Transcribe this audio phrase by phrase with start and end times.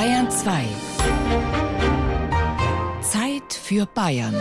[0.00, 0.64] Bayern 2.
[3.02, 4.34] Zeit für Bayern.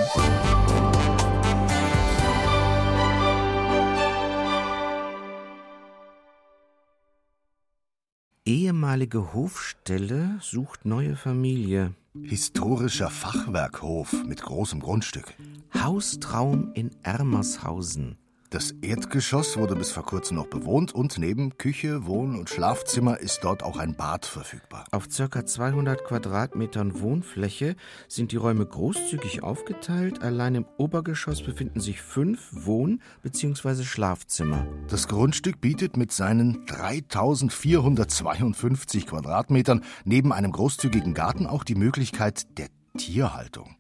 [8.46, 11.94] Ehemalige Hofstelle sucht neue Familie.
[12.24, 15.34] Historischer Fachwerkhof mit großem Grundstück.
[15.78, 18.18] Haustraum in Ermershausen.
[18.52, 23.42] Das Erdgeschoss wurde bis vor kurzem noch bewohnt und neben Küche, Wohn- und Schlafzimmer ist
[23.44, 24.86] dort auch ein Bad verfügbar.
[24.90, 25.46] Auf ca.
[25.46, 27.76] 200 Quadratmetern Wohnfläche
[28.08, 30.24] sind die Räume großzügig aufgeteilt.
[30.24, 33.84] Allein im Obergeschoss befinden sich fünf Wohn- bzw.
[33.84, 34.66] Schlafzimmer.
[34.88, 42.70] Das Grundstück bietet mit seinen 3452 Quadratmetern neben einem großzügigen Garten auch die Möglichkeit der
[42.98, 43.76] Tierhaltung.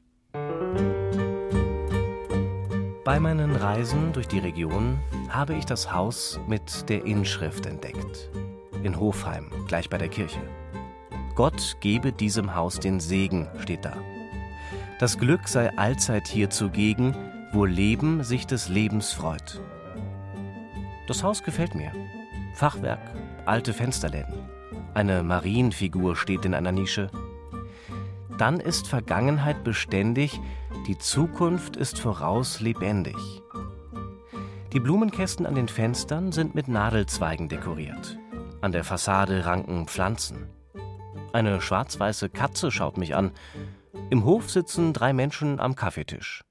[3.06, 5.00] Bei meinen Reisen durch die Region
[5.30, 8.30] habe ich das Haus mit der Inschrift entdeckt.
[8.84, 10.42] In Hofheim, gleich bei der Kirche.
[11.34, 13.94] Gott gebe diesem Haus den Segen, steht da.
[15.00, 17.16] Das Glück sei allzeit hier zugegen,
[17.54, 19.62] wo Leben sich des Lebens freut.
[21.08, 21.94] Das Haus gefällt mir.
[22.54, 23.00] Fachwerk,
[23.46, 24.34] alte Fensterläden.
[24.94, 27.10] Eine Marienfigur steht in einer Nische.
[28.40, 30.40] Dann ist Vergangenheit beständig,
[30.88, 33.18] die Zukunft ist voraus lebendig.
[34.72, 38.18] Die Blumenkästen an den Fenstern sind mit Nadelzweigen dekoriert.
[38.62, 40.48] An der Fassade ranken Pflanzen.
[41.34, 43.32] Eine schwarz-weiße Katze schaut mich an.
[44.10, 46.46] Im Hof sitzen drei Menschen am Kaffeetisch.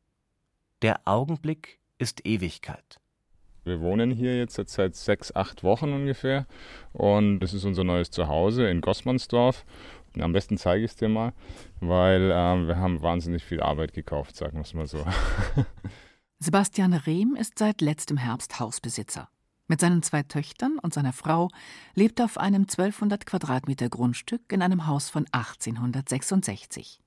[0.83, 3.01] Der Augenblick ist Ewigkeit.
[3.69, 6.47] Wir wohnen hier jetzt seit sechs, acht Wochen ungefähr
[6.93, 9.67] und das ist unser neues Zuhause in Gossmannsdorf.
[10.19, 11.33] Am besten zeige ich es dir mal,
[11.81, 15.05] weil ähm, wir haben wahnsinnig viel Arbeit gekauft, sagen wir es mal so.
[16.39, 19.29] Sebastian Rehm ist seit letztem Herbst Hausbesitzer.
[19.67, 21.51] Mit seinen zwei Töchtern und seiner Frau
[21.95, 27.01] lebt er auf einem 1200 Quadratmeter Grundstück in einem Haus von 1866.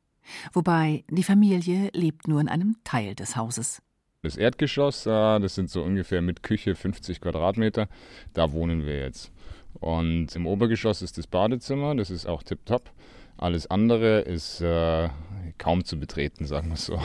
[0.53, 3.81] Wobei die Familie lebt nur in einem Teil des Hauses.
[4.21, 7.87] Das Erdgeschoss, äh, das sind so ungefähr mit Küche 50 Quadratmeter,
[8.33, 9.31] da wohnen wir jetzt.
[9.81, 12.91] Und im Obergeschoss ist das Badezimmer, das ist auch tipptopp.
[13.37, 15.09] Alles andere ist äh,
[15.57, 17.01] kaum zu betreten, sagen wir so.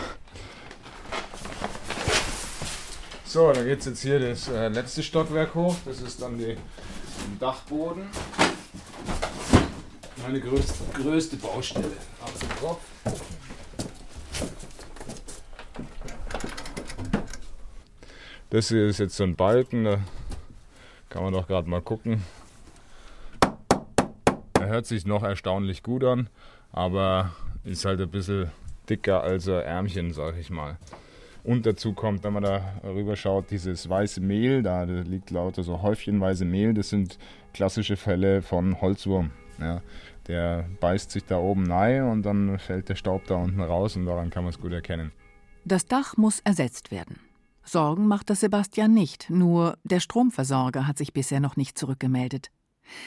[3.24, 5.74] So, dann geht es jetzt hier das äh, letzte Stockwerk hoch.
[5.86, 6.56] Das ist dann der
[7.40, 8.04] Dachboden.
[10.22, 11.92] Meine größte, größte Baustelle.
[18.50, 19.98] Das hier ist jetzt so ein Balken, da
[21.08, 22.22] kann man doch gerade mal gucken.
[24.76, 26.28] Hört sich noch erstaunlich gut an,
[26.70, 27.32] aber
[27.64, 28.50] ist halt ein bisschen
[28.90, 30.76] dicker als ein Ärmchen, sag ich mal.
[31.44, 35.62] Und dazu kommt, wenn man da rüber schaut, dieses weiße Mehl, da, da liegt lauter
[35.62, 37.18] so häufchenweise Mehl, das sind
[37.54, 39.30] klassische Fälle von Holzwurm.
[39.58, 39.80] Ja,
[40.28, 44.04] der beißt sich da oben rein und dann fällt der Staub da unten raus und
[44.04, 45.10] daran kann man es gut erkennen.
[45.64, 47.18] Das Dach muss ersetzt werden.
[47.64, 52.50] Sorgen macht das Sebastian nicht, nur der Stromversorger hat sich bisher noch nicht zurückgemeldet.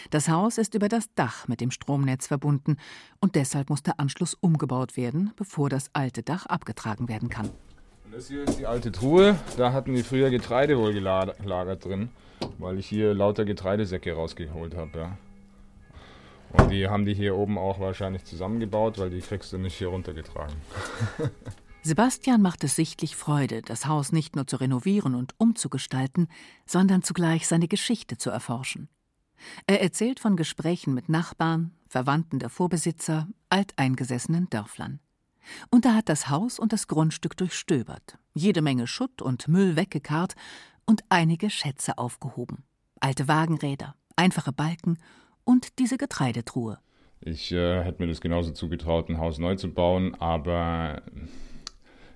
[0.10, 2.78] Das Haus ist über das Dach mit dem Stromnetz verbunden
[3.20, 7.50] und deshalb muss der Anschluss umgebaut werden, bevor das alte Dach abgetragen werden kann.
[8.06, 12.10] Und das hier ist die alte Truhe, da hatten die früher Getreide wohl gelagert drin,
[12.58, 14.98] weil ich hier lauter Getreidesäcke rausgeholt habe.
[14.98, 15.18] Ja.
[16.52, 19.90] Und die haben die hier oben auch wahrscheinlich zusammengebaut, weil die kriegst du nicht hier
[19.90, 20.56] runtergetragen.
[21.82, 26.28] Sebastian macht es sichtlich Freude, das Haus nicht nur zu renovieren und umzugestalten,
[26.66, 28.90] sondern zugleich seine Geschichte zu erforschen.
[29.68, 35.00] Er erzählt von Gesprächen mit Nachbarn, Verwandten der Vorbesitzer, alteingesessenen Dörflern.
[35.72, 40.36] Und er hat das Haus und das Grundstück durchstöbert, jede Menge Schutt und Müll weggekarrt
[40.86, 42.64] und einige Schätze aufgehoben.
[43.00, 44.98] Alte Wagenräder, einfache Balken
[45.44, 46.80] und diese Getreidetruhe.
[47.22, 51.02] Ich äh, hätte mir das genauso zugetraut, ein Haus neu zu bauen, aber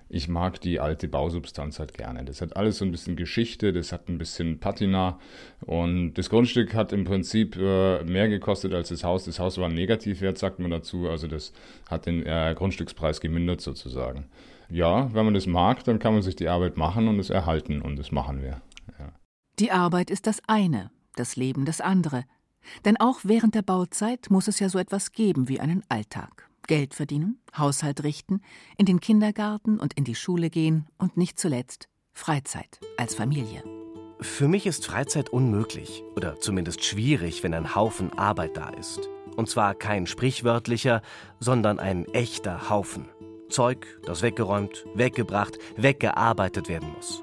[0.08, 2.24] ich mag die alte Bausubstanz halt gerne.
[2.24, 5.18] Das hat alles so ein bisschen Geschichte, das hat ein bisschen Patina
[5.60, 9.24] und das Grundstück hat im Prinzip äh, mehr gekostet als das Haus.
[9.24, 11.52] Das Haus war ein Negativwert, sagt man dazu, also das
[11.88, 14.26] hat den äh, Grundstückspreis gemindert sozusagen.
[14.70, 17.82] Ja, wenn man das mag, dann kann man sich die Arbeit machen und es erhalten
[17.82, 18.60] und das machen wir.
[18.98, 19.12] Ja.
[19.58, 22.24] Die Arbeit ist das eine, das Leben das andere.
[22.84, 26.48] Denn auch während der Bauzeit muss es ja so etwas geben wie einen Alltag.
[26.66, 28.40] Geld verdienen, Haushalt richten,
[28.76, 33.62] in den Kindergarten und in die Schule gehen und nicht zuletzt Freizeit als Familie.
[34.20, 39.08] Für mich ist Freizeit unmöglich oder zumindest schwierig, wenn ein Haufen Arbeit da ist.
[39.36, 41.02] Und zwar kein sprichwörtlicher,
[41.40, 43.08] sondern ein echter Haufen.
[43.50, 47.22] Zeug, das weggeräumt, weggebracht, weggearbeitet werden muss.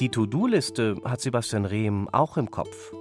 [0.00, 2.92] Die To-Do-Liste hat Sebastian Rehm auch im Kopf.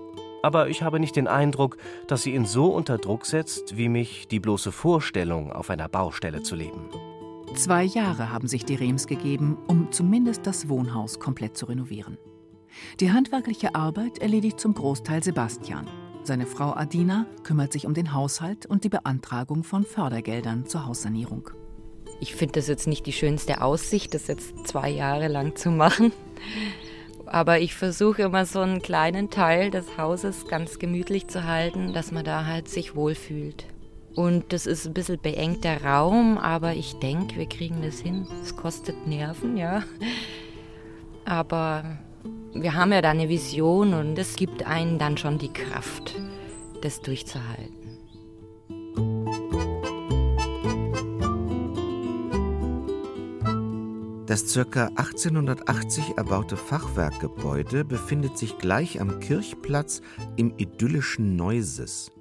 [0.43, 1.77] Aber ich habe nicht den Eindruck,
[2.07, 6.43] dass sie ihn so unter Druck setzt, wie mich die bloße Vorstellung, auf einer Baustelle
[6.43, 6.89] zu leben.
[7.55, 12.17] Zwei Jahre haben sich die Rehms gegeben, um zumindest das Wohnhaus komplett zu renovieren.
[12.99, 15.87] Die handwerkliche Arbeit erledigt zum Großteil Sebastian.
[16.23, 21.49] Seine Frau Adina kümmert sich um den Haushalt und die Beantragung von Fördergeldern zur Haussanierung.
[22.19, 26.13] Ich finde das jetzt nicht die schönste Aussicht, das jetzt zwei Jahre lang zu machen.
[27.31, 32.11] Aber ich versuche immer so einen kleinen Teil des Hauses ganz gemütlich zu halten, dass
[32.11, 33.67] man da halt sich wohlfühlt.
[34.15, 38.27] Und das ist ein bisschen beengter Raum, aber ich denke, wir kriegen das hin.
[38.43, 39.83] Es kostet Nerven, ja.
[41.23, 41.97] Aber
[42.53, 46.13] wir haben ja da eine Vision und es gibt einen dann schon die Kraft,
[46.81, 47.80] das durchzuhalten.
[54.31, 54.85] Das ca.
[54.95, 60.01] 1880 erbaute Fachwerkgebäude befindet sich gleich am Kirchplatz
[60.37, 62.13] im idyllischen Neuses.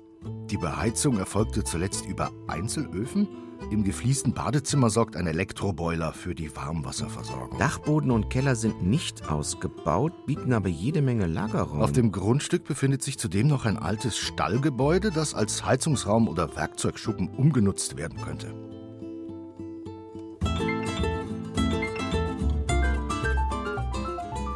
[0.50, 3.28] Die Beheizung erfolgte zuletzt über Einzelöfen.
[3.70, 7.60] Im gefliesten Badezimmer sorgt ein Elektroboiler für die Warmwasserversorgung.
[7.60, 11.80] Dachboden und Keller sind nicht ausgebaut, bieten aber jede Menge Lagerraum.
[11.80, 17.28] Auf dem Grundstück befindet sich zudem noch ein altes Stallgebäude, das als Heizungsraum oder Werkzeugschuppen
[17.28, 18.52] umgenutzt werden könnte.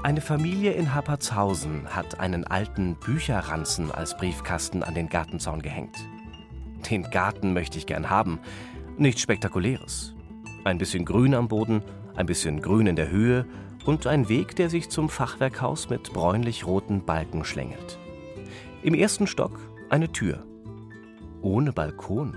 [0.04, 5.96] Eine Familie in Happertshausen hat einen alten Bücherranzen als Briefkasten an den Gartenzaun gehängt.
[6.90, 8.38] Den Garten möchte ich gern haben.
[8.98, 10.14] Nichts Spektakuläres.
[10.64, 11.82] Ein bisschen Grün am Boden,
[12.16, 13.46] ein bisschen Grün in der Höhe
[13.86, 17.98] und ein Weg, der sich zum Fachwerkhaus mit bräunlich-roten Balken schlängelt.
[18.82, 19.58] Im ersten Stock
[19.88, 20.44] eine Tür.
[21.40, 22.36] Ohne Balkon.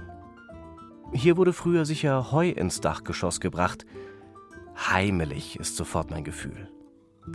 [1.11, 3.85] Hier wurde früher sicher Heu ins Dachgeschoss gebracht.
[4.89, 6.69] Heimelig ist sofort mein Gefühl.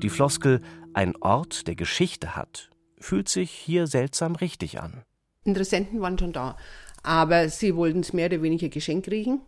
[0.00, 0.60] Die Floskel
[0.94, 5.04] ein Ort, der Geschichte hat, fühlt sich hier seltsam richtig an.
[5.44, 6.56] Interessenten waren schon da,
[7.02, 9.40] aber sie wollten es mehr oder weniger geschenkt kriegen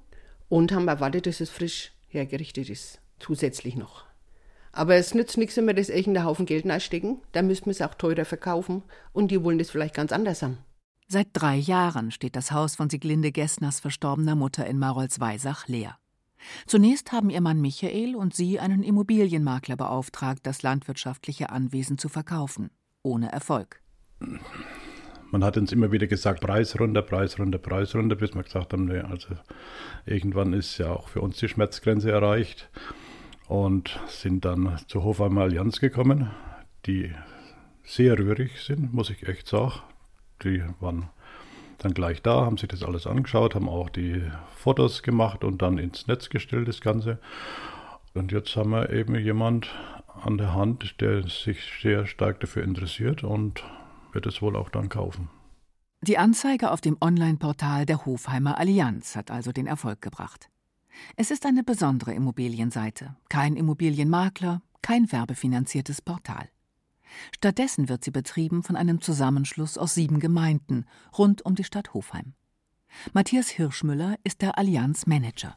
[0.48, 4.04] und haben erwartet, dass es frisch hergerichtet ist, zusätzlich noch.
[4.72, 7.66] Aber es nützt nichts, wenn wir das echt in der Haufen Geld einstecken, dann müssten
[7.66, 8.82] wir es auch teurer verkaufen
[9.12, 10.58] und die wollen das vielleicht ganz anders haben.
[11.06, 15.96] Seit drei Jahren steht das Haus von Siglinde Gessners verstorbener Mutter in Marolsweisach leer.
[16.66, 22.70] Zunächst haben ihr Mann Michael und sie einen Immobilienmakler beauftragt, das landwirtschaftliche Anwesen zu verkaufen.
[23.02, 23.80] Ohne Erfolg.
[25.30, 28.72] Man hat uns immer wieder gesagt, Preis runter, Preis runter, Preis runter, bis wir gesagt
[28.72, 29.28] haben, nee, also
[30.06, 32.70] irgendwann ist ja auch für uns die Schmerzgrenze erreicht
[33.48, 36.30] und sind dann zur Hofheimer Allianz gekommen,
[36.86, 37.12] die
[37.82, 39.82] sehr rührig sind, muss ich echt sagen.
[40.42, 41.10] Die waren
[41.78, 44.22] dann gleich da, haben sich das alles angeschaut, haben auch die
[44.54, 47.18] Fotos gemacht und dann ins Netz gestellt, das Ganze.
[48.14, 49.74] Und jetzt haben wir eben jemand
[50.22, 53.64] an der Hand, der sich sehr stark dafür interessiert und
[54.12, 55.28] wird es wohl auch dann kaufen.
[56.00, 60.50] Die Anzeige auf dem Online-Portal der Hofheimer Allianz hat also den Erfolg gebracht.
[61.16, 66.48] Es ist eine besondere Immobilienseite, kein Immobilienmakler, kein werbefinanziertes Portal.
[67.34, 72.34] Stattdessen wird sie betrieben von einem Zusammenschluss aus sieben Gemeinden rund um die Stadt Hofheim.
[73.12, 75.56] Matthias Hirschmüller ist der Allianz Manager.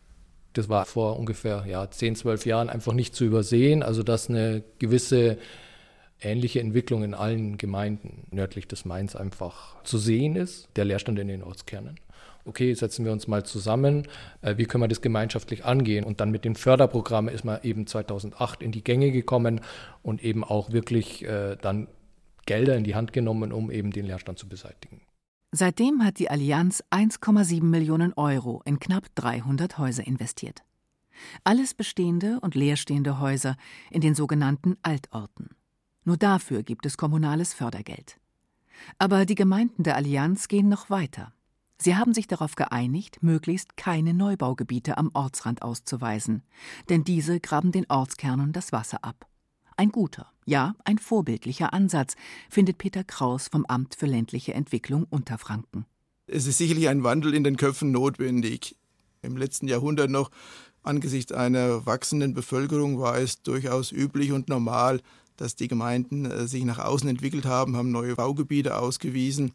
[0.53, 3.83] Das war vor ungefähr ja, 10, 12 Jahren einfach nicht zu übersehen.
[3.83, 5.37] Also, dass eine gewisse
[6.19, 11.27] ähnliche Entwicklung in allen Gemeinden nördlich des Mains einfach zu sehen ist, der Leerstand in
[11.27, 11.99] den Ortskernen
[12.47, 14.07] okay, setzen wir uns mal zusammen,
[14.41, 16.03] äh, wie können wir das gemeinschaftlich angehen?
[16.05, 19.61] Und dann mit den Förderprogrammen ist man eben 2008 in die Gänge gekommen
[20.01, 21.87] und eben auch wirklich äh, dann
[22.45, 25.01] Gelder in die Hand genommen, um eben den Leerstand zu beseitigen.
[25.51, 30.63] Seitdem hat die Allianz 1,7 Millionen Euro in knapp 300 Häuser investiert.
[31.43, 33.55] Alles bestehende und leerstehende Häuser
[33.89, 35.49] in den sogenannten Altorten.
[36.03, 38.19] Nur dafür gibt es kommunales Fördergeld.
[38.97, 41.33] Aber die Gemeinden der Allianz gehen noch weiter.
[41.79, 46.41] Sie haben sich darauf geeinigt, möglichst keine Neubaugebiete am Ortsrand auszuweisen,
[46.89, 49.27] denn diese graben den Ortskernen das Wasser ab.
[49.75, 52.15] Ein guter, ja, ein vorbildlicher Ansatz,
[52.49, 55.85] findet Peter Kraus vom Amt für ländliche Entwicklung Unterfranken.
[56.25, 58.75] Es ist sicherlich ein Wandel in den Köpfen notwendig.
[59.21, 60.31] Im letzten Jahrhundert noch,
[60.81, 64.99] angesichts einer wachsenden Bevölkerung, war es durchaus üblich und normal,
[65.35, 69.53] dass die Gemeinden äh, sich nach außen entwickelt haben, haben neue Baugebiete ausgewiesen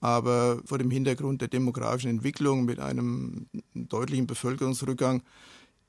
[0.00, 5.22] aber vor dem Hintergrund der demografischen Entwicklung mit einem deutlichen Bevölkerungsrückgang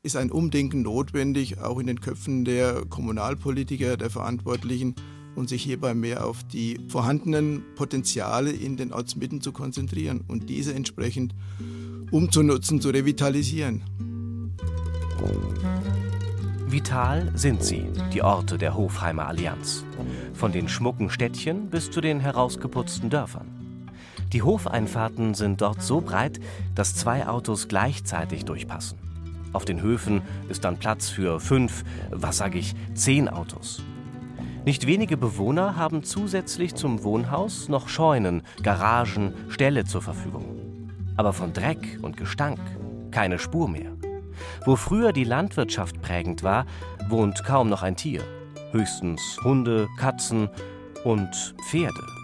[0.01, 4.95] ist ein Umdenken notwendig, auch in den Köpfen der Kommunalpolitiker, der Verantwortlichen,
[5.35, 10.73] und sich hierbei mehr auf die vorhandenen Potenziale in den Ortsmitten zu konzentrieren und diese
[10.73, 11.33] entsprechend
[12.11, 13.83] umzunutzen, zu revitalisieren.
[16.67, 19.85] Vital sind sie, die Orte der Hofheimer Allianz.
[20.33, 23.58] Von den schmucken Städtchen bis zu den herausgeputzten Dörfern.
[24.33, 26.39] Die Hofeinfahrten sind dort so breit,
[26.75, 28.97] dass zwei Autos gleichzeitig durchpassen.
[29.53, 33.81] Auf den Höfen ist dann Platz für fünf, was sage ich, zehn Autos.
[34.65, 40.89] Nicht wenige Bewohner haben zusätzlich zum Wohnhaus noch Scheunen, Garagen, Ställe zur Verfügung.
[41.17, 42.59] Aber von Dreck und Gestank
[43.11, 43.91] keine Spur mehr.
[44.65, 46.65] Wo früher die Landwirtschaft prägend war,
[47.07, 48.23] wohnt kaum noch ein Tier.
[48.71, 50.49] Höchstens Hunde, Katzen
[51.03, 52.18] und Pferde.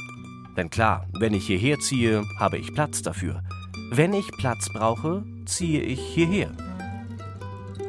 [0.58, 3.44] Denn klar, wenn ich hierher ziehe, habe ich Platz dafür.
[3.92, 6.52] Wenn ich Platz brauche, ziehe ich hierher.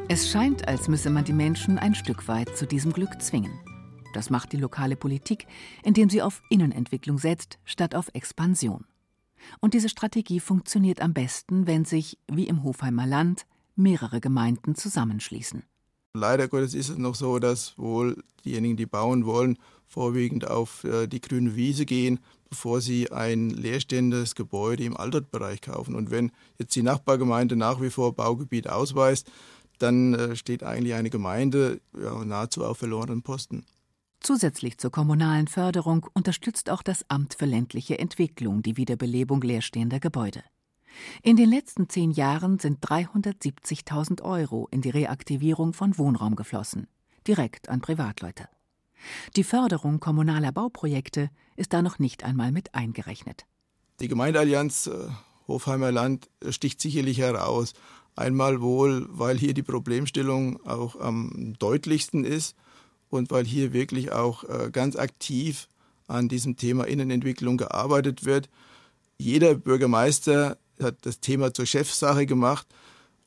[0.09, 3.51] Es scheint, als müsse man die Menschen ein Stück weit zu diesem Glück zwingen.
[4.13, 5.47] Das macht die lokale Politik,
[5.83, 8.85] indem sie auf Innenentwicklung setzt, statt auf Expansion.
[9.59, 13.45] Und diese Strategie funktioniert am besten, wenn sich, wie im Hofheimer Land,
[13.75, 15.63] mehrere Gemeinden zusammenschließen.
[16.13, 21.07] Leider Gottes ist es noch so, dass wohl diejenigen, die bauen wollen, vorwiegend auf äh,
[21.07, 25.95] die grüne Wiese gehen, bevor sie ein leerstehendes Gebäude im Altertbereich kaufen.
[25.95, 29.29] Und wenn jetzt die Nachbargemeinde nach wie vor Baugebiet ausweist,
[29.79, 33.65] dann äh, steht eigentlich eine Gemeinde ja, nahezu auf verlorenen Posten.
[34.19, 40.43] Zusätzlich zur kommunalen Förderung unterstützt auch das Amt für ländliche Entwicklung die Wiederbelebung leerstehender Gebäude.
[41.23, 46.87] In den letzten zehn Jahren sind 370.000 Euro in die Reaktivierung von Wohnraum geflossen,
[47.27, 48.47] direkt an Privatleute.
[49.35, 53.45] Die Förderung kommunaler Bauprojekte ist da noch nicht einmal mit eingerechnet.
[53.99, 55.09] Die Gemeindeallianz äh,
[55.47, 57.73] Hofheimer Land sticht sicherlich heraus.
[58.15, 62.55] Einmal wohl, weil hier die Problemstellung auch am deutlichsten ist
[63.09, 65.67] und weil hier wirklich auch äh, ganz aktiv
[66.07, 68.49] an diesem Thema Innenentwicklung gearbeitet wird.
[69.17, 72.67] Jeder Bürgermeister hat das Thema zur Chefsache gemacht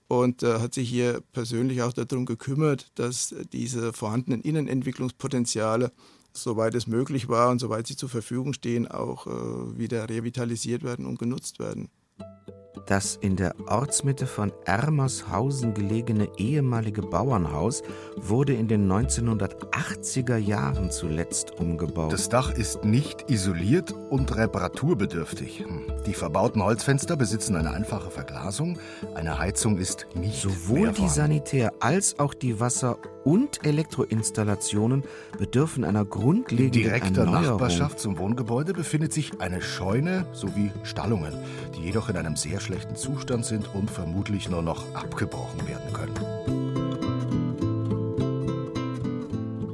[0.08, 5.92] und äh, hat sich hier persönlich auch darum gekümmert, dass diese vorhandenen Innenentwicklungspotenziale,
[6.32, 11.06] soweit es möglich war und soweit sie zur Verfügung stehen, auch äh, wieder revitalisiert werden
[11.06, 11.90] und genutzt werden.
[12.86, 17.82] Das in der Ortsmitte von Ermershausen gelegene ehemalige Bauernhaus
[18.16, 22.12] wurde in den 1980er Jahren zuletzt umgebaut.
[22.12, 25.60] Das Dach ist nicht isoliert und reparaturbedürftig.
[25.60, 25.82] Hm.
[26.06, 28.78] Die verbauten Holzfenster besitzen eine einfache Verglasung.
[29.14, 35.04] Eine Heizung ist nicht Sowohl die Sanitär- als auch die Wasser- und Elektroinstallationen
[35.38, 37.60] bedürfen einer grundlegenden In direkter Erneuerung.
[37.60, 41.34] Nachbarschaft zum Wohngebäude befindet sich eine Scheune sowie Stallungen,
[41.76, 46.14] die jedoch in einem sehr schlechten Zustand sind und vermutlich nur noch abgebrochen werden können.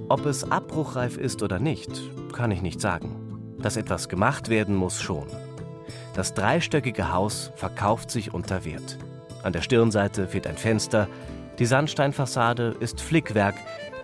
[0.09, 1.91] Ob es abbruchreif ist oder nicht,
[2.33, 3.57] kann ich nicht sagen.
[3.59, 5.27] Dass etwas gemacht werden muss schon.
[6.15, 8.99] Das dreistöckige Haus verkauft sich unter Wert.
[9.43, 11.09] An der Stirnseite fehlt ein Fenster,
[11.59, 13.55] die Sandsteinfassade ist Flickwerk,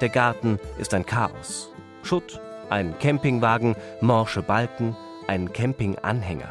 [0.00, 1.70] der Garten ist ein Chaos.
[2.02, 2.40] Schutt,
[2.70, 4.96] ein Campingwagen, morsche Balken,
[5.28, 6.48] ein Campinganhänger.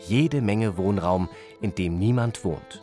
[0.00, 1.28] Jede Menge Wohnraum,
[1.60, 2.82] in dem niemand wohnt.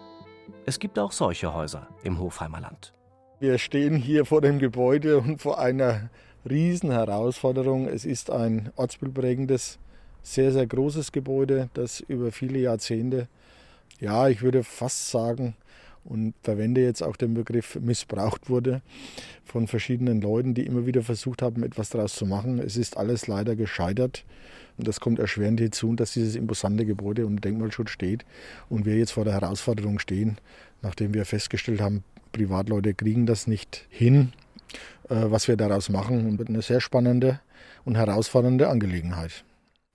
[0.65, 2.93] Es gibt auch solche Häuser im Hofheimer Land.
[3.39, 6.09] Wir stehen hier vor dem Gebäude und vor einer
[6.49, 7.87] riesen Herausforderung.
[7.87, 9.77] Es ist ein ortsbildprägendes,
[10.23, 13.27] sehr, sehr großes Gebäude, das über viele Jahrzehnte,
[13.99, 15.55] ja, ich würde fast sagen,
[16.05, 18.81] und verwende jetzt auch den Begriff missbraucht wurde
[19.43, 22.59] von verschiedenen Leuten, die immer wieder versucht haben, etwas daraus zu machen.
[22.59, 24.23] Es ist alles leider gescheitert.
[24.77, 28.25] Und das kommt erschwerend hinzu, dass dieses imposante Gebäude unter Denkmalschutz steht
[28.69, 30.37] und wir jetzt vor der Herausforderung stehen,
[30.81, 34.33] nachdem wir festgestellt haben, Privatleute kriegen das nicht hin,
[35.09, 36.27] äh, was wir daraus machen.
[36.27, 37.39] Und eine sehr spannende
[37.85, 39.45] und herausfordernde Angelegenheit.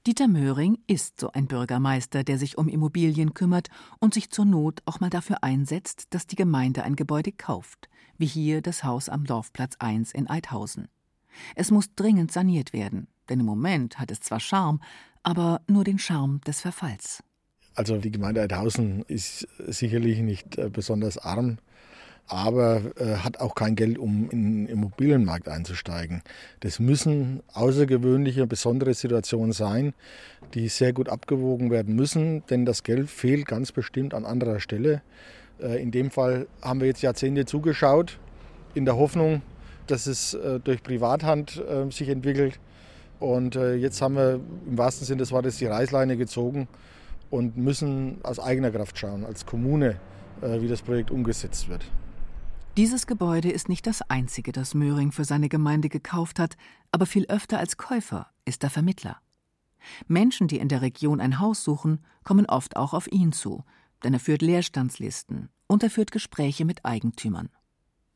[0.07, 4.81] Dieter Möhring ist so ein Bürgermeister, der sich um Immobilien kümmert und sich zur Not
[4.87, 9.25] auch mal dafür einsetzt, dass die Gemeinde ein Gebäude kauft, wie hier das Haus am
[9.27, 10.89] Dorfplatz 1 in Eidhausen.
[11.55, 14.81] Es muss dringend saniert werden, denn im Moment hat es zwar Charme,
[15.23, 17.23] aber nur den Charme des Verfalls.
[17.75, 21.59] Also die Gemeinde Eidhausen ist sicherlich nicht äh, besonders arm,
[22.31, 26.23] aber äh, hat auch kein Geld, um in den Immobilienmarkt einzusteigen.
[26.61, 29.95] Das müssen außergewöhnliche, besondere Situationen sein,
[30.55, 35.03] die sehr gut abgewogen werden müssen, denn das Geld fehlt ganz bestimmt an anderer Stelle.
[35.61, 38.21] Äh, in dem Fall haben wir jetzt Jahrzehnte zugeschaut,
[38.75, 39.43] in der Hoffnung,
[39.89, 42.61] dass es äh, durch Privathand äh, sich entwickelt.
[43.19, 46.69] Und äh, jetzt haben wir im wahrsten Sinne des Wortes die Reißleine gezogen
[47.29, 49.97] und müssen aus eigener Kraft schauen, als Kommune,
[50.43, 51.85] äh, wie das Projekt umgesetzt wird.
[52.81, 56.57] Dieses Gebäude ist nicht das einzige, das Möhring für seine Gemeinde gekauft hat,
[56.93, 59.19] aber viel öfter als Käufer ist er Vermittler.
[60.09, 63.65] Menschen, die in der Region ein Haus suchen, kommen oft auch auf ihn zu,
[64.03, 67.51] denn er führt Leerstandslisten und er führt Gespräche mit Eigentümern.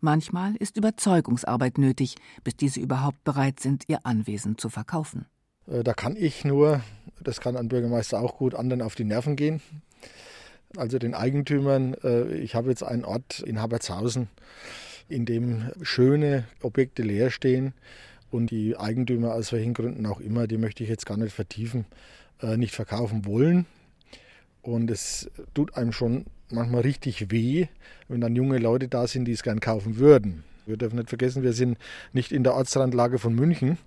[0.00, 5.26] Manchmal ist Überzeugungsarbeit nötig, bis diese überhaupt bereit sind, ihr Anwesen zu verkaufen.
[5.66, 6.80] Äh, da kann ich nur,
[7.20, 9.60] das kann ein Bürgermeister auch gut, anderen auf die Nerven gehen.
[10.76, 14.28] Also den Eigentümern, äh, ich habe jetzt einen Ort in Habertshausen,
[15.08, 17.74] in dem schöne Objekte leer stehen
[18.30, 21.84] und die Eigentümer aus welchen Gründen auch immer, die möchte ich jetzt gar nicht vertiefen,
[22.42, 23.66] äh, nicht verkaufen wollen.
[24.62, 27.66] Und es tut einem schon manchmal richtig weh,
[28.08, 30.42] wenn dann junge Leute da sind, die es gern kaufen würden.
[30.66, 31.78] Wir dürfen nicht vergessen, wir sind
[32.12, 33.78] nicht in der Ortsrandlage von München,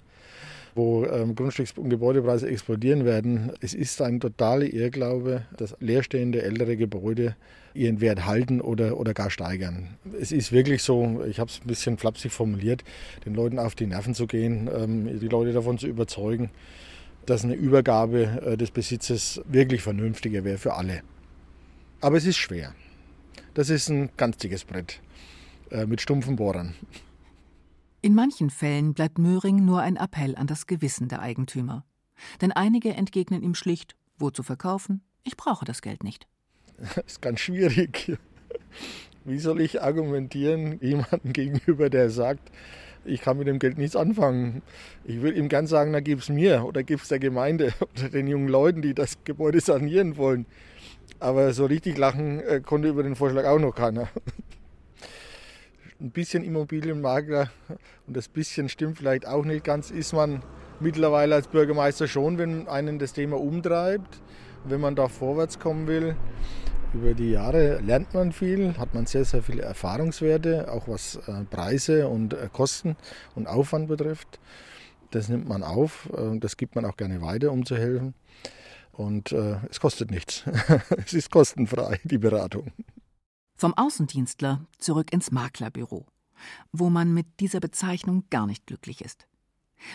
[0.78, 3.52] wo ähm, Grundstücks- und Gebäudepreise explodieren werden.
[3.60, 7.36] Es ist ein totaler Irrglaube, dass leerstehende ältere Gebäude
[7.74, 9.98] ihren Wert halten oder, oder gar steigern.
[10.20, 12.84] Es ist wirklich so, ich habe es ein bisschen flapsig formuliert,
[13.26, 16.52] den Leuten auf die Nerven zu gehen, ähm, die Leute davon zu überzeugen,
[17.26, 21.02] dass eine Übergabe äh, des Besitzes wirklich vernünftiger wäre für alle.
[22.02, 22.74] Aber es ist schwer.
[23.56, 25.02] Das ist ein ganz dickes Brett
[25.72, 26.76] äh, mit stumpfen Bohrern.
[28.02, 31.84] In manchen Fällen bleibt Möhring nur ein Appell an das Gewissen der Eigentümer.
[32.42, 36.28] Denn einige entgegnen ihm schlicht, wo zu verkaufen, ich brauche das Geld nicht.
[36.78, 38.18] Das ist ganz schwierig.
[39.26, 42.52] Wie soll ich argumentieren jemandem gegenüber, der sagt,
[43.04, 44.62] ich kann mit dem Geld nichts anfangen.
[45.04, 48.10] Ich würde ihm gern sagen, na gib es mir oder gib es der Gemeinde oder
[48.10, 50.46] den jungen Leuten, die das Gebäude sanieren wollen.
[51.20, 54.08] Aber so richtig lachen äh, konnte über den Vorschlag auch noch keiner.
[56.00, 57.50] Ein bisschen Immobilienmakler
[58.06, 60.44] und das bisschen stimmt vielleicht auch nicht ganz, ist man
[60.80, 64.22] mittlerweile als Bürgermeister schon, wenn einen das Thema umtreibt,
[64.64, 66.16] wenn man da vorwärts kommen will.
[66.94, 71.44] Über die Jahre lernt man viel, hat man sehr, sehr viele Erfahrungswerte, auch was äh,
[71.50, 72.96] Preise und äh, Kosten
[73.34, 74.40] und Aufwand betrifft.
[75.10, 78.14] Das nimmt man auf, äh, das gibt man auch gerne weiter, um zu helfen.
[78.94, 80.44] Und es kostet nichts.
[81.06, 82.72] es ist kostenfrei, die Beratung.
[83.58, 86.06] Vom Außendienstler zurück ins Maklerbüro,
[86.72, 89.26] wo man mit dieser Bezeichnung gar nicht glücklich ist.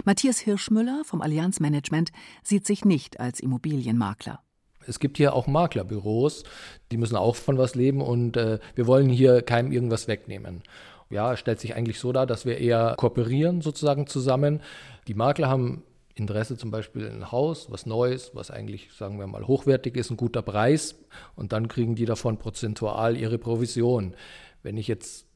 [0.05, 2.11] Matthias Hirschmüller vom Allianz Management
[2.43, 4.41] sieht sich nicht als Immobilienmakler.
[4.85, 6.43] Es gibt hier auch Maklerbüros,
[6.91, 10.65] die müssen auch von was leben und äh, wir wollen hier keinem irgendwas wegnehmen.
[11.09, 14.61] Ja, es stellt sich eigentlich so dar, dass wir eher kooperieren sozusagen zusammen.
[15.07, 19.47] Die Makler haben Interesse zum Beispiel ein Haus, was Neues, was eigentlich, sagen wir mal,
[19.47, 20.97] hochwertig ist, ein guter Preis
[21.37, 24.15] und dann kriegen die davon prozentual ihre Provision.
[24.63, 25.27] Wenn ich jetzt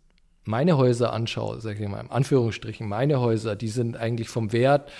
[0.45, 4.91] meine Häuser anschaue, sage ich mal in Anführungsstrichen, meine Häuser, die sind eigentlich vom Wert,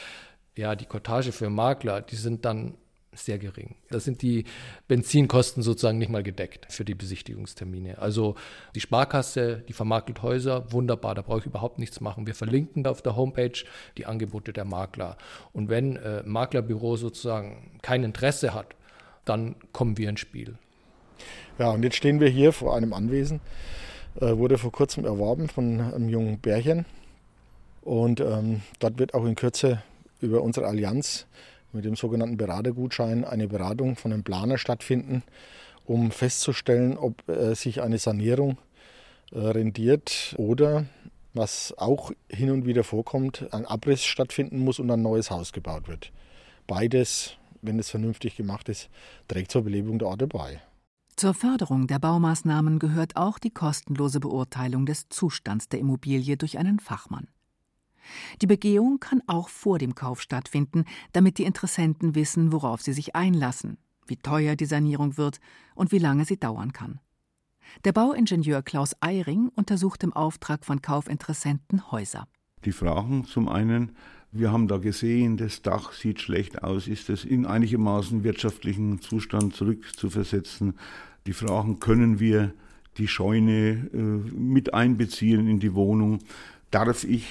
[0.57, 2.75] ja, die Cottage für Makler, die sind dann
[3.17, 3.77] sehr gering.
[3.91, 4.45] Da sind die
[4.89, 7.99] Benzinkosten sozusagen nicht mal gedeckt für die Besichtigungstermine.
[7.99, 8.35] Also
[8.75, 12.27] die Sparkasse, die vermakelt Häuser, wunderbar, da brauche ich überhaupt nichts machen.
[12.27, 13.65] Wir verlinken da auf der Homepage
[13.97, 15.17] die Angebote der Makler.
[15.53, 18.75] Und wenn äh, Maklerbüro sozusagen kein Interesse hat,
[19.25, 20.57] dann kommen wir ins Spiel.
[21.59, 23.41] Ja, und jetzt stehen wir hier vor einem Anwesen.
[24.21, 26.87] Äh, wurde vor kurzem erworben von einem jungen Bärchen.
[27.83, 29.83] Und ähm, dort wird auch in Kürze
[30.21, 31.27] über unsere Allianz
[31.77, 35.23] mit dem sogenannten Beratergutschein eine Beratung von einem Planer stattfinden,
[35.85, 38.59] um festzustellen, ob äh, sich eine Sanierung
[39.33, 40.87] äh, rendiert oder,
[41.35, 45.87] was auch hin und wieder vorkommt, ein Abriss stattfinden muss und ein neues Haus gebaut
[45.87, 46.13] wird.
[46.67, 48.89] Beides, wenn es vernünftig gemacht ist,
[49.29, 50.61] trägt zur Belebung der Orte bei.
[51.17, 56.79] Zur Förderung der Baumaßnahmen gehört auch die kostenlose Beurteilung des Zustands der Immobilie durch einen
[56.79, 57.29] Fachmann.
[58.43, 63.15] Die Begehung kann auch vor dem Kauf stattfinden, damit die Interessenten wissen, worauf sie sich
[63.15, 65.41] einlassen, wie teuer die Sanierung wird
[65.75, 67.01] und wie lange sie dauern kann.
[67.85, 72.29] Der Bauingenieur Klaus Eiring untersucht im Auftrag von Kaufinteressenten Häuser.
[72.65, 73.93] Die fragen zum einen,
[74.33, 79.55] wir haben da gesehen, das Dach sieht schlecht aus, ist es in einigermaßen wirtschaftlichen Zustand
[79.55, 80.75] zurückzuversetzen?
[81.27, 82.53] Die fragen, können wir
[82.99, 86.21] die Scheune äh, mit einbeziehen in die Wohnung?
[86.71, 87.27] Darf ich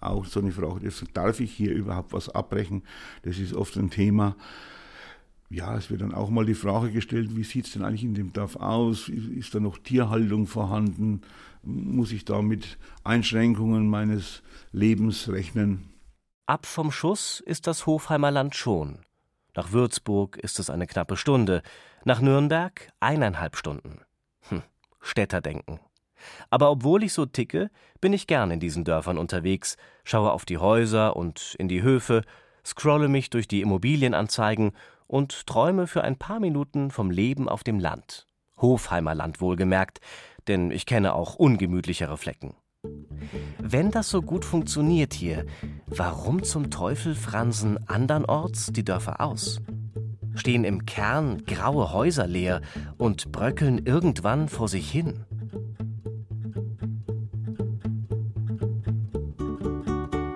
[0.00, 2.82] auch so eine Frage, darf ich hier überhaupt was abbrechen?
[3.22, 4.36] Das ist oft ein Thema.
[5.50, 8.14] Ja, es wird dann auch mal die Frage gestellt, wie sieht es denn eigentlich in
[8.14, 9.08] dem Dorf aus?
[9.08, 11.22] Ist da noch Tierhaltung vorhanden?
[11.62, 15.88] Muss ich da mit Einschränkungen meines Lebens rechnen?
[16.46, 18.98] Ab vom Schuss ist das Hofheimer Land schon.
[19.54, 21.62] Nach Würzburg ist es eine knappe Stunde,
[22.04, 24.02] nach Nürnberg eineinhalb Stunden.
[24.48, 24.62] Hm,
[25.00, 25.80] Städterdenken.
[26.50, 30.58] Aber obwohl ich so ticke, bin ich gern in diesen Dörfern unterwegs, schaue auf die
[30.58, 32.22] Häuser und in die Höfe,
[32.64, 34.72] scrolle mich durch die Immobilienanzeigen
[35.06, 38.26] und träume für ein paar Minuten vom Leben auf dem Land.
[38.58, 40.00] Hofheimer Land wohlgemerkt,
[40.48, 42.54] denn ich kenne auch ungemütlichere Flecken.
[43.58, 45.44] Wenn das so gut funktioniert hier,
[45.86, 49.60] warum zum Teufel fransen andernorts die Dörfer aus?
[50.34, 52.60] Stehen im Kern graue Häuser leer
[52.96, 55.24] und bröckeln irgendwann vor sich hin?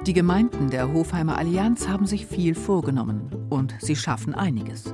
[0.06, 4.92] Die Gemeinden der Hofheimer Allianz haben sich viel vorgenommen und sie schaffen einiges.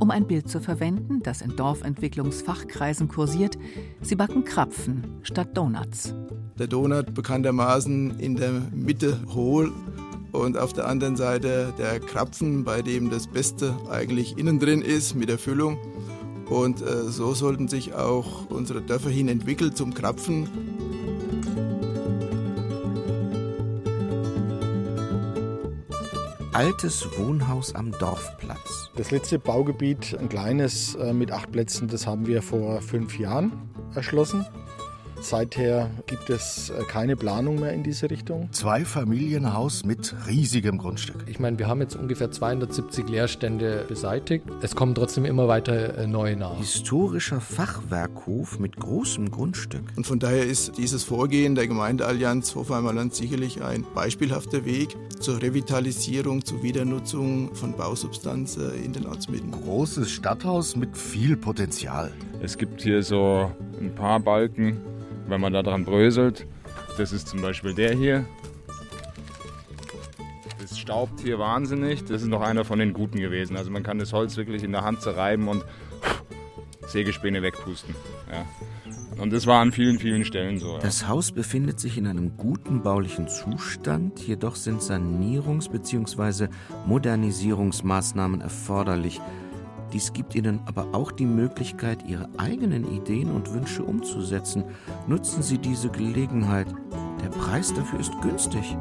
[0.00, 3.56] Um ein Bild zu verwenden, das in Dorfentwicklungsfachkreisen kursiert,
[4.00, 6.14] sie backen Krapfen statt Donuts.
[6.58, 9.72] Der Donut bekanntermaßen in der Mitte hohl
[10.32, 15.14] und auf der anderen Seite der Krapfen, bei dem das Beste eigentlich innen drin ist
[15.14, 15.78] mit der Füllung.
[16.50, 20.48] Und äh, so sollten sich auch unsere Dörfer hin entwickeln zum Krapfen.
[26.54, 28.88] Altes Wohnhaus am Dorfplatz.
[28.94, 33.50] Das letzte Baugebiet, ein kleines äh, mit acht Plätzen, das haben wir vor fünf Jahren
[33.96, 34.46] erschlossen.
[35.24, 38.50] Seither gibt es äh, keine Planung mehr in diese Richtung.
[38.52, 41.24] Zwei Familienhaus mit riesigem Grundstück.
[41.26, 44.44] Ich meine, wir haben jetzt ungefähr 270 Leerstände beseitigt.
[44.60, 46.58] Es kommen trotzdem immer weiter äh, neue nach.
[46.58, 49.84] Historischer Fachwerkhof mit großem Grundstück.
[49.96, 55.40] Und von daher ist dieses Vorgehen der Gemeindeallianz Hofheimer Land sicherlich ein beispielhafter Weg zur
[55.40, 59.52] Revitalisierung, zur Wiedernutzung von Bausubstanz in den Ortsmitten.
[59.52, 62.12] Großes Stadthaus mit viel Potenzial.
[62.42, 64.82] Es gibt hier so ein paar Balken,
[65.26, 66.46] wenn man da dran bröselt.
[66.98, 68.24] Das ist zum Beispiel der hier.
[70.60, 72.04] Das staubt hier wahnsinnig.
[72.04, 73.56] Das ist noch einer von den guten gewesen.
[73.56, 75.64] Also man kann das Holz wirklich in der Hand zerreiben und
[76.86, 77.94] Sägespäne wegpusten.
[78.30, 78.44] Ja.
[79.20, 80.74] Und das war an vielen, vielen Stellen so.
[80.74, 80.78] Ja.
[80.80, 86.48] Das Haus befindet sich in einem guten baulichen Zustand, jedoch sind Sanierungs- bzw.
[86.86, 89.20] Modernisierungsmaßnahmen erforderlich.
[89.94, 94.64] Dies gibt ihnen aber auch die Möglichkeit, ihre eigenen Ideen und Wünsche umzusetzen.
[95.06, 96.66] Nutzen Sie diese Gelegenheit.
[97.22, 98.76] Der Preis dafür ist günstig.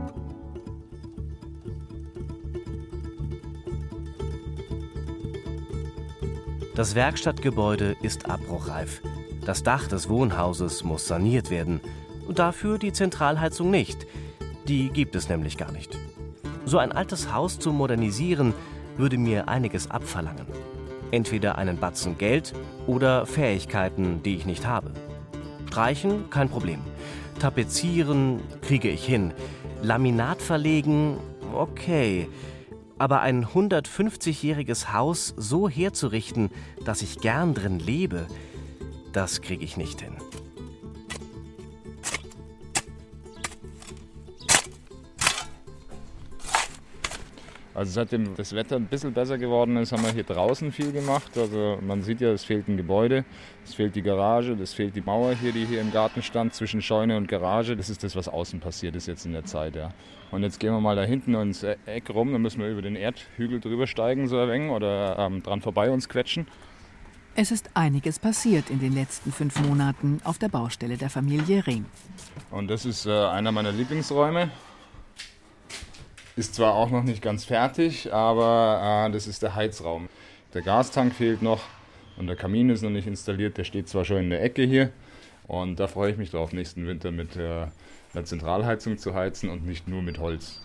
[6.74, 9.04] Das Werkstattgebäude ist abbruchreif.
[9.46, 11.80] Das Dach des Wohnhauses muss saniert werden.
[12.28, 14.08] Dafür die Zentralheizung nicht.
[14.68, 15.96] Die gibt es nämlich gar nicht.
[16.66, 18.56] So ein altes Haus zu modernisieren,
[18.98, 20.73] würde mir einiges abverlangen.
[21.14, 22.54] Entweder einen Batzen Geld
[22.88, 24.90] oder Fähigkeiten, die ich nicht habe.
[25.68, 26.80] Streichen, kein Problem.
[27.38, 29.32] Tapezieren kriege ich hin.
[29.84, 31.20] Laminat verlegen,
[31.54, 32.28] okay.
[32.98, 36.50] Aber ein 150-jähriges Haus so herzurichten,
[36.84, 38.26] dass ich gern drin lebe,
[39.12, 40.16] das kriege ich nicht hin.
[47.76, 51.32] Also seitdem das Wetter ein bisschen besser geworden ist, haben wir hier draußen viel gemacht.
[51.36, 53.26] Also man sieht ja, es fehlt ein Gebäude,
[53.66, 56.84] es fehlt die Garage, es fehlt die Mauer hier, die hier im Garten stand, zwischen
[56.84, 57.76] Scheune und Garage.
[57.76, 59.92] Das ist das, was außen passiert ist jetzt in der Zeit, ja.
[60.30, 62.96] Und jetzt gehen wir mal da hinten ins Eck rum, dann müssen wir über den
[62.96, 66.48] Erdhügel drüber steigen so wenig oder ähm, dran vorbei uns quetschen.
[67.36, 71.86] Es ist einiges passiert in den letzten fünf Monaten auf der Baustelle der Familie Rehm.
[72.52, 74.52] Und das ist äh, einer meiner Lieblingsräume.
[76.36, 80.10] Ist zwar auch noch nicht ganz fertig, aber äh, das ist der Heizraum.
[80.56, 81.62] Der Gastank fehlt noch
[82.18, 83.58] und der Kamin ist noch nicht installiert.
[83.58, 84.92] Der steht zwar schon in der Ecke hier
[85.48, 87.68] und da freue ich mich drauf, nächsten Winter mit äh,
[88.14, 90.62] einer Zentralheizung zu heizen und nicht nur mit Holz.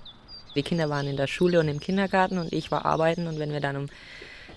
[0.54, 3.52] Die Kinder waren in der Schule und im Kindergarten und ich war arbeiten und wenn
[3.52, 3.86] wir dann um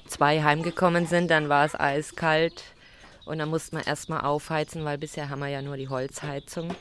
[0.07, 2.63] zwei heimgekommen sind, dann war es eiskalt
[3.25, 6.73] und dann mussten wir erstmal aufheizen, weil bisher haben wir ja nur die Holzheizung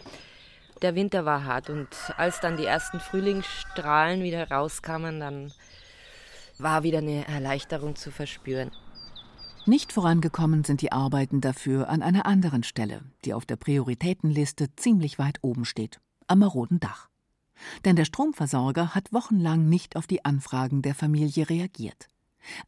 [0.82, 5.52] der Winter war hart und als dann die ersten Frühlingsstrahlen wieder rauskamen, dann
[6.58, 8.70] war wieder eine Erleichterung zu verspüren.
[9.66, 15.18] Nicht vorangekommen sind die Arbeiten dafür an einer anderen Stelle, die auf der Prioritätenliste ziemlich
[15.18, 17.08] weit oben steht, am maroden Dach.
[17.84, 22.08] Denn der Stromversorger hat wochenlang nicht auf die Anfragen der Familie reagiert.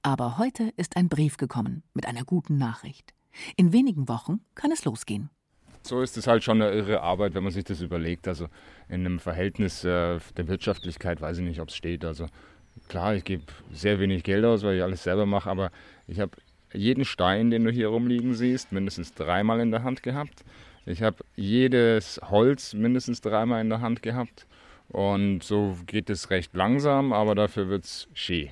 [0.02, 3.14] Aber heute ist ein Brief gekommen mit einer guten Nachricht.
[3.56, 5.30] In wenigen Wochen kann es losgehen.
[5.82, 8.28] So ist es halt schon eine irre Arbeit, wenn man sich das überlegt.
[8.28, 8.46] Also
[8.88, 12.04] in einem Verhältnis äh, der Wirtschaftlichkeit weiß ich nicht, ob es steht.
[12.04, 12.26] Also
[12.88, 15.70] klar, ich gebe sehr wenig Geld aus, weil ich alles selber mache, aber
[16.06, 16.32] ich habe
[16.72, 20.44] jeden Stein, den du hier rumliegen siehst, mindestens dreimal in der Hand gehabt.
[20.86, 24.46] Ich habe jedes Holz mindestens dreimal in der Hand gehabt.
[24.88, 28.50] Und so geht es recht langsam, aber dafür wird es schön.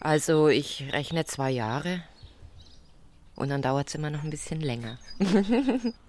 [0.00, 2.02] Also ich rechne zwei Jahre
[3.36, 4.98] und dann dauert es immer noch ein bisschen länger.